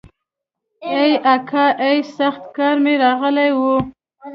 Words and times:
ای 0.93 1.11
اکا 1.33 1.65
ای 1.85 1.97
سخت 2.15 2.43
قار 2.55 2.75
مې 2.83 2.93
راغلی 3.03 3.49
و. 3.57 3.59